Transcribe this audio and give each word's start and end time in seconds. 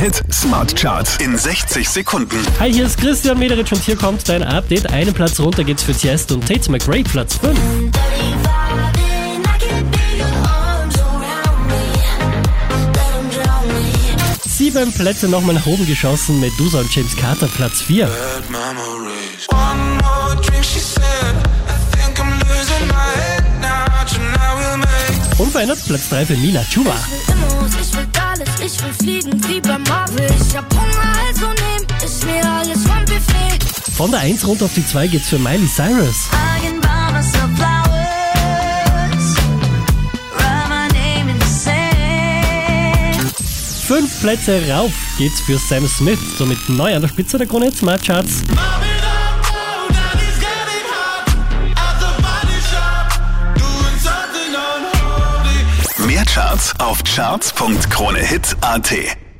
Hit 0.00 0.22
Smart 0.32 0.74
Charts 0.74 1.16
in 1.18 1.38
60 1.38 1.88
Sekunden. 1.88 2.36
Hi, 2.58 2.72
hier 2.72 2.86
ist 2.86 2.98
Christian 2.98 3.38
Mederitsch 3.38 3.72
und 3.72 3.82
hier 3.82 3.96
kommt 3.96 4.28
dein 4.28 4.42
Update. 4.42 4.92
Einen 4.92 5.14
Platz 5.14 5.38
runter 5.38 5.62
geht's 5.62 5.82
für 5.82 5.94
Tiesto 5.94 6.34
und 6.34 6.46
Tate 6.46 6.70
McRae, 6.70 7.04
Platz 7.04 7.36
5. 7.38 7.58
Sieben 14.44 14.92
Plätze 14.92 15.28
nochmal 15.28 15.54
nach 15.54 15.66
oben 15.66 15.86
geschossen, 15.86 16.40
Medusa 16.40 16.80
und 16.80 16.94
James 16.94 17.16
Carter, 17.16 17.46
Platz 17.46 17.80
4. 17.82 18.10
Unverändert 25.38 25.78
Platz 25.86 26.08
3 26.08 26.26
für 26.26 26.34
Nina 26.34 26.62
Chuba. 26.64 26.94
Beim 29.66 29.82
Marvel. 29.84 30.26
Ich 30.26 30.56
hab 30.56 30.72
Hunger, 30.72 31.12
also 31.26 31.46
nehm 31.46 31.86
ich 32.04 32.24
mir 32.24 32.46
alles 32.46 32.82
vom 32.82 33.04
Buffet. 33.04 33.92
Von 33.96 34.10
der 34.10 34.20
1 34.20 34.46
runter 34.46 34.66
auf 34.66 34.74
die 34.74 34.86
2 34.86 35.06
geht's 35.08 35.28
für 35.28 35.38
Miley 35.38 35.66
Cyrus. 35.66 36.28
Fünf 43.86 44.20
Plätze 44.20 44.62
rauf 44.70 44.92
geht's 45.18 45.40
für 45.42 45.58
Sam 45.58 45.86
Smith, 45.86 46.18
somit 46.38 46.58
neu 46.70 46.94
an 46.94 47.02
der 47.02 47.08
Spitze 47.08 47.36
der 47.36 47.46
Krone 47.46 47.70
Smart 47.70 48.02
Charts. 48.02 48.42
Mehr 55.98 56.24
Charts 56.24 56.72
auf 56.78 57.04
charts.kronehit.at. 57.04 59.23